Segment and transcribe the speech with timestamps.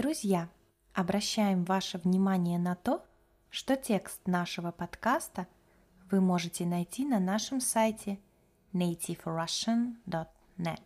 [0.00, 0.48] Друзья,
[0.94, 3.04] обращаем ваше внимание на то,
[3.50, 5.46] что текст нашего подкаста
[6.10, 8.18] вы можете найти на нашем сайте
[8.72, 10.80] nativerussian.net.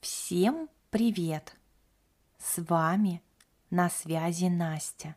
[0.00, 1.56] Всем привет!
[2.38, 3.22] С вами
[3.70, 5.14] на связи Настя.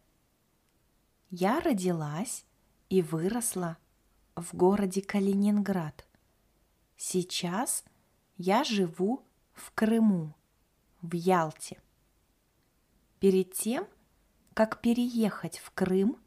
[1.31, 2.45] Я родилась
[2.89, 3.77] и выросла
[4.35, 6.06] в городе Калининград.
[6.97, 7.85] Сейчас
[8.37, 10.33] я живу в Крыму,
[11.03, 11.79] в Ялте.
[13.19, 13.88] Перед тем,
[14.55, 16.17] как переехать в Крым,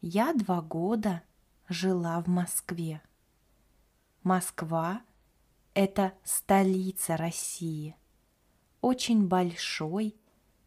[0.00, 1.22] я два года
[1.68, 3.02] жила в Москве.
[4.22, 5.02] Москва–
[5.74, 7.96] это столица России,
[8.80, 10.14] очень большой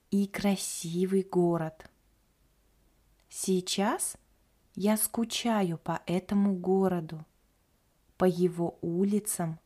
[0.09, 1.89] и красивый город.
[3.29, 4.17] Сейчас
[4.75, 7.25] я скучаю по этому городу,
[8.21, 9.59] по его улицам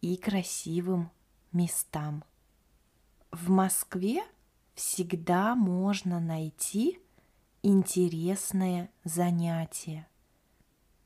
[0.00, 1.12] и красивым
[1.52, 2.24] местам.
[3.30, 4.24] В Москве
[4.74, 6.98] всегда можно найти
[7.62, 10.08] интересное занятие.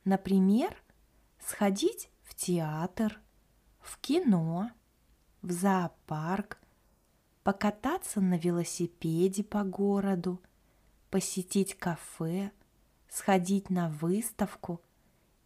[0.07, 0.83] Например,
[1.39, 3.21] сходить в театр,
[3.81, 4.71] в кино,
[5.43, 6.59] в зоопарк,
[7.43, 10.41] покататься на велосипеде по городу,
[11.11, 12.51] посетить кафе,
[13.11, 14.81] сходить на выставку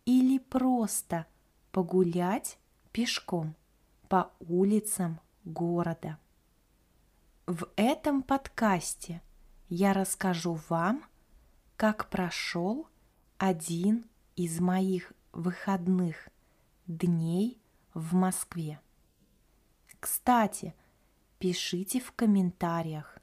[0.05, 1.27] или просто
[1.73, 2.59] погулять
[2.93, 3.57] пешком
[4.09, 6.19] по улицам города.
[7.47, 9.23] В этом подкасте
[9.69, 11.05] я расскажу вам,
[11.77, 12.87] как прошел
[13.39, 14.05] один
[14.37, 16.29] из моих выходных
[16.87, 17.59] дней
[17.95, 18.81] в Москве.
[19.99, 20.75] Кстати,
[21.39, 23.19] пишите в комментариях,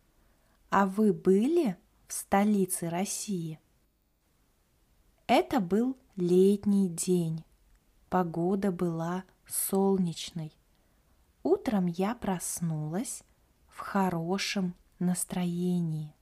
[0.69, 1.77] а вы были
[2.07, 3.59] в столице России?
[5.27, 7.43] Это был летний день.
[8.09, 10.51] Погода была солнечной.
[11.43, 13.23] Утром я проснулась
[13.67, 16.15] в хорошем настроении.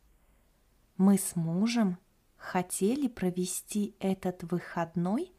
[0.98, 1.98] Мы с мужем
[2.36, 5.32] хотели провести этот выходной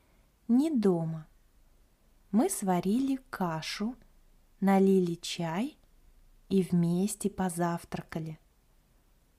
[0.49, 1.27] не дома.
[2.31, 3.95] Мы сварили кашу,
[4.61, 5.77] налили чай
[6.49, 8.39] и вместе позавтракали.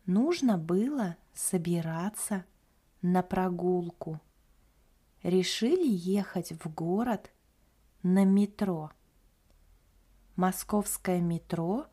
[0.06, 2.46] Нужно было собираться
[3.02, 4.20] на прогулку.
[5.24, 7.32] Решили ехать в город
[8.04, 8.92] на метро.
[10.38, 11.88] Московское метро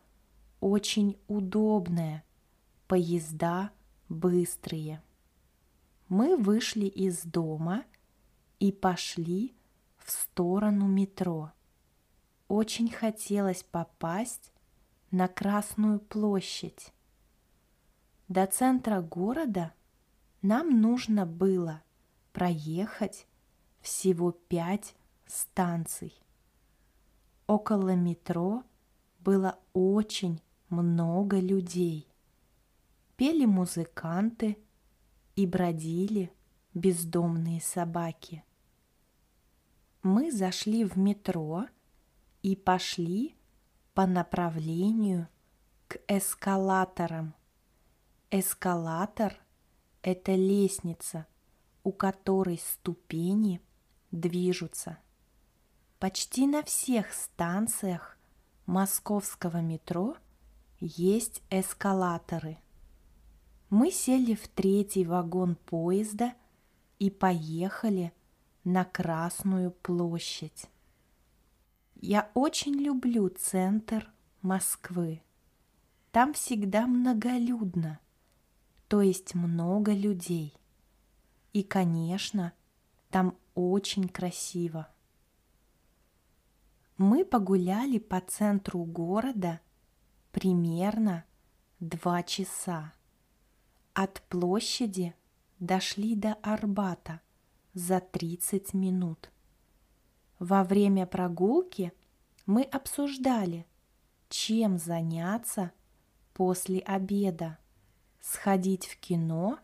[0.61, 2.25] очень удобное,
[2.87, 3.73] поезда
[4.09, 5.03] быстрые.
[6.09, 7.85] Мы вышли из дома
[8.61, 9.57] и пошли
[9.99, 11.51] в сторону метро.
[12.47, 14.53] Очень хотелось попасть
[15.11, 16.93] на Красную площадь.
[18.29, 19.73] До центра города
[20.43, 21.83] нам нужно было
[22.37, 23.27] проехать
[23.81, 26.13] всего пять станций.
[27.47, 28.63] Около метро
[29.21, 32.07] было очень много людей.
[33.17, 34.59] Пели музыканты
[35.35, 36.31] и бродили
[36.75, 38.45] бездомные собаки.
[40.03, 41.65] Мы зашли в метро
[42.43, 43.35] и пошли
[43.95, 45.29] по направлению
[45.89, 47.35] к эскалаторам.
[48.31, 49.41] Эскалатор–
[50.03, 51.27] это лестница,
[51.87, 53.61] у которой ступени
[54.11, 54.99] движутся.
[56.01, 58.19] Почти на всех станциях
[58.67, 60.17] московского метро
[60.81, 62.59] есть эскалаторы.
[63.71, 66.35] Мы сели в третий вагон поезда
[66.99, 68.13] и поехали
[68.65, 70.67] на Красную площадь.
[71.95, 74.11] Я очень люблю центр
[74.43, 75.23] Москвы.
[76.11, 78.01] Там всегда многолюдно,
[78.89, 80.53] то есть много людей.
[81.56, 82.53] И, конечно,
[83.09, 84.89] там очень красиво.
[86.99, 89.61] Мы погуляли по центру города
[90.33, 91.25] примерно
[91.81, 92.92] два часа.
[93.95, 95.15] От площади
[95.59, 97.22] дошли до Арбата
[97.72, 99.31] за 30 минут.
[100.39, 101.95] Во время прогулки
[102.45, 103.66] мы обсуждали,
[104.28, 105.72] чем заняться
[106.34, 107.57] после обеда,
[108.21, 109.59] сходить в кино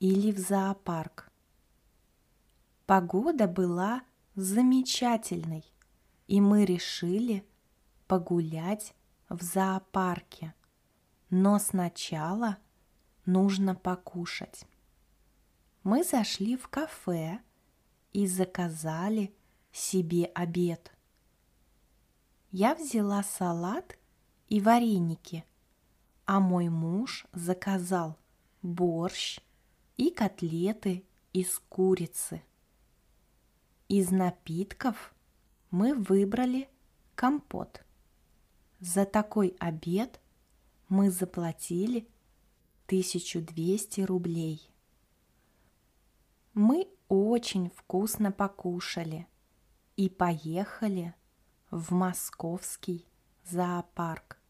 [0.00, 1.30] или в зоопарк.
[2.86, 4.02] Погода была
[4.34, 5.64] замечательной–
[6.30, 7.44] и мы решили
[8.06, 8.94] погулять
[9.28, 10.54] в зоопарке.
[11.28, 12.58] Но сначала
[13.26, 14.64] нужно покушать.
[15.82, 17.40] Мы зашли в кафе
[18.12, 19.34] и заказали
[19.72, 20.92] себе обед.
[22.52, 23.98] Я взяла салат
[24.46, 25.44] и вареники,
[26.26, 28.16] а мой муж заказал
[28.62, 29.40] борщ
[29.96, 32.42] и котлеты из курицы.
[33.88, 35.14] Из напитков
[35.70, 36.68] мы выбрали
[37.14, 37.84] компот.
[38.80, 40.20] За такой обед
[40.88, 42.08] мы заплатили
[42.86, 44.70] 1200 рублей.
[46.54, 49.26] Мы очень вкусно покушали
[49.96, 51.14] и поехали
[51.70, 53.06] в московский
[53.44, 54.40] зоопарк.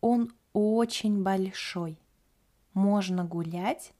[0.00, 1.98] Он очень большой.
[2.74, 3.94] Можно гулять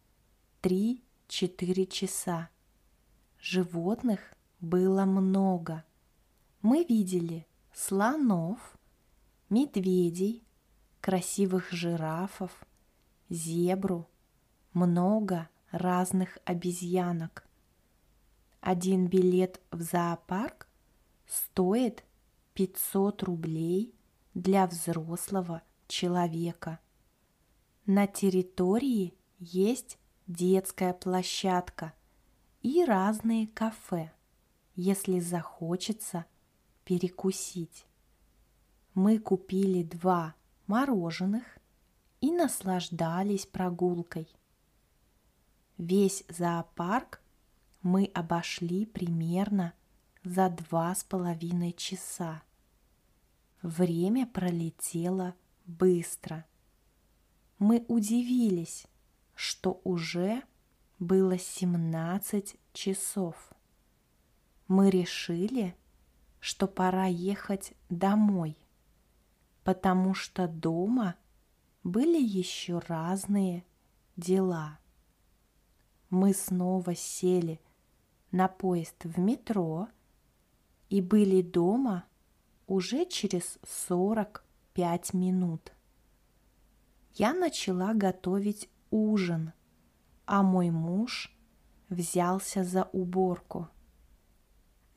[0.63, 2.51] 3-4 часа.
[3.39, 5.85] Животных было много.
[6.63, 8.77] Мы видели слонов,
[9.51, 10.43] медведей,
[11.01, 12.67] красивых жирафов,
[13.29, 14.09] зебру,
[14.73, 17.47] много разных обезьянок.
[18.61, 20.69] Один билет в зоопарк
[21.27, 22.05] стоит
[22.55, 23.95] 500 рублей
[24.35, 26.81] для взрослого человека.
[27.87, 31.95] На территории есть детская площадка
[32.61, 34.13] и разные кафе,
[34.77, 36.27] если захочется
[36.85, 37.87] перекусить.
[38.93, 40.35] Мы купили два
[40.67, 41.45] мороженых
[42.21, 44.29] и наслаждались прогулкой.
[45.79, 47.23] Весь зоопарк
[47.81, 49.73] мы обошли примерно
[50.25, 52.43] за два с половиной часа.
[53.63, 55.35] Время пролетело
[55.65, 56.45] быстро.
[57.59, 58.87] Мы удивились,
[59.39, 60.43] что уже
[60.99, 63.53] было 17 часов.
[64.67, 65.77] Мы решили,
[66.41, 68.59] что пора ехать домой,
[69.63, 71.15] потому что дома
[71.85, 73.65] были еще разные
[74.17, 74.81] дела.
[76.11, 77.61] Мы снова сели
[78.33, 79.87] на поезд в метро
[80.89, 82.07] и были дома
[82.67, 85.73] уже через 45 минут.
[87.15, 89.53] Я начала готовить ужин,
[90.27, 91.35] а мой муж
[91.89, 93.69] взялся за уборку.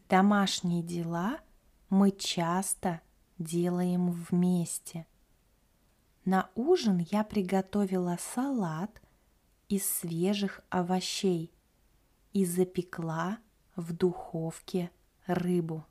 [0.10, 1.40] Домашние дела
[1.90, 3.02] мы часто
[3.38, 5.08] делаем вместе.
[6.26, 9.02] На ужин я приготовила салат
[9.70, 11.54] из свежих овощей
[12.34, 13.40] и запекла
[13.76, 14.92] в духовке
[15.26, 15.86] рыбу.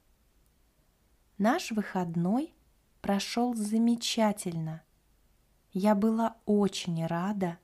[1.38, 2.55] Наш выходной
[3.00, 4.82] прошел замечательно.
[5.73, 7.58] Я была очень рада,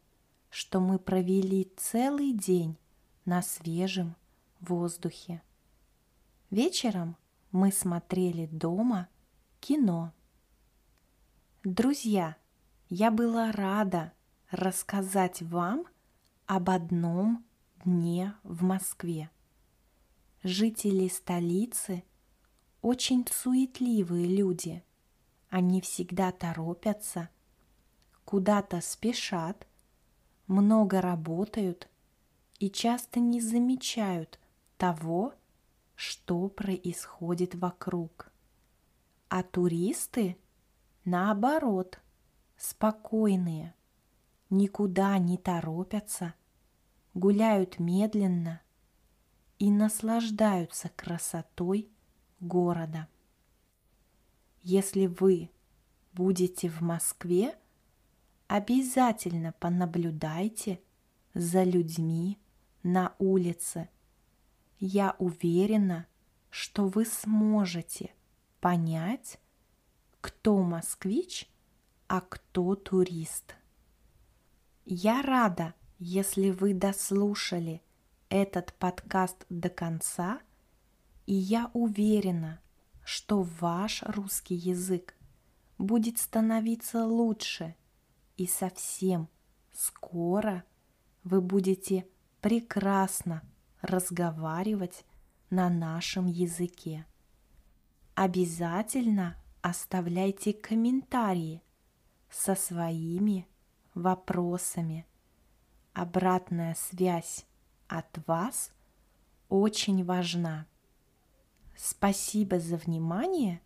[0.56, 2.78] что мы провели целый день
[3.26, 4.16] на свежем
[4.60, 5.42] воздухе.
[6.48, 7.18] Вечером
[7.52, 9.10] мы смотрели дома
[9.60, 10.14] кино.
[11.62, 12.36] Друзья,
[12.88, 14.14] я была рада
[14.50, 15.84] рассказать вам
[16.46, 17.44] об одном
[17.84, 19.28] дне в Москве.
[20.42, 22.02] Жители столицы
[22.80, 24.82] очень суетливые люди.
[25.50, 27.28] Они всегда торопятся,
[28.24, 29.66] куда-то спешат,
[30.46, 31.88] много работают
[32.58, 34.38] и часто не замечают
[34.76, 35.34] того,
[35.94, 38.30] что происходит вокруг.
[39.28, 40.36] А туристы,
[41.04, 42.00] наоборот,
[42.56, 43.74] спокойные,
[44.50, 46.34] никуда не торопятся,
[47.14, 48.60] гуляют медленно
[49.58, 51.90] и наслаждаются красотой
[52.40, 53.08] города.
[54.62, 55.50] Если вы
[56.12, 57.56] будете в Москве,
[58.48, 60.80] обязательно понаблюдайте
[61.34, 62.38] за людьми
[62.82, 63.88] на улице.
[64.78, 66.06] Я уверена,
[66.50, 68.14] что вы сможете
[68.60, 69.38] понять,
[70.20, 71.48] кто москвич,
[72.08, 73.54] а кто турист.
[74.84, 77.82] Я рада, если вы дослушали
[78.28, 80.40] этот подкаст до конца,
[81.26, 82.60] и я уверена,
[83.04, 85.14] что ваш русский язык
[85.78, 87.74] будет становиться лучше,
[88.36, 89.28] и совсем
[89.72, 90.64] скоро
[91.24, 92.06] вы будете
[92.40, 93.42] прекрасно
[93.80, 95.04] разговаривать
[95.50, 97.06] на нашем языке.
[98.14, 101.62] Обязательно оставляйте комментарии
[102.30, 103.46] со своими
[103.94, 105.06] вопросами.
[105.92, 107.46] Обратная связь
[107.88, 108.72] от вас
[109.48, 110.66] очень важна.
[111.76, 113.60] Спасибо за внимание.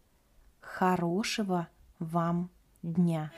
[0.60, 2.50] Хорошего вам
[2.82, 3.32] дня.